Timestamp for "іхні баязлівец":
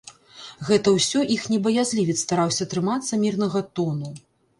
1.35-2.15